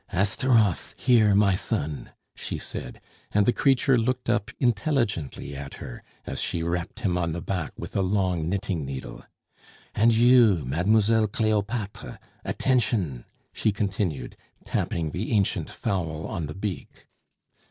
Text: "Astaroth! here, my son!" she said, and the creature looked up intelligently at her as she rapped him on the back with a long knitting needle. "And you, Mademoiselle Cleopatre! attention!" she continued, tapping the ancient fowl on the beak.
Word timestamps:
"Astaroth! 0.11 0.95
here, 0.97 1.35
my 1.35 1.53
son!" 1.53 2.09
she 2.33 2.57
said, 2.57 2.99
and 3.33 3.45
the 3.45 3.53
creature 3.53 3.99
looked 3.99 4.31
up 4.31 4.49
intelligently 4.59 5.55
at 5.55 5.75
her 5.75 6.01
as 6.25 6.41
she 6.41 6.63
rapped 6.63 7.01
him 7.01 7.19
on 7.19 7.33
the 7.33 7.39
back 7.41 7.71
with 7.77 7.95
a 7.95 8.01
long 8.01 8.49
knitting 8.49 8.83
needle. 8.83 9.23
"And 9.93 10.11
you, 10.11 10.65
Mademoiselle 10.65 11.27
Cleopatre! 11.27 12.17
attention!" 12.43 13.25
she 13.53 13.71
continued, 13.71 14.35
tapping 14.65 15.11
the 15.11 15.33
ancient 15.33 15.69
fowl 15.69 16.25
on 16.25 16.47
the 16.47 16.55
beak. 16.55 17.05